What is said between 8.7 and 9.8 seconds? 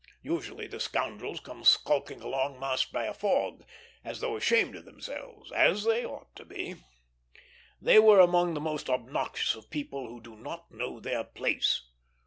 obnoxious of